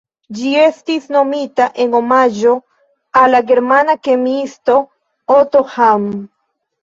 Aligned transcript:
Ĝi 0.37 0.51
estis 0.59 1.03
nomita 1.15 1.65
en 1.85 1.91
omaĝo 1.99 2.55
al 3.21 3.35
la 3.37 3.41
germana 3.51 3.95
kemiisto 4.07 4.79
Otto 5.35 5.63
Hahn. 5.75 6.09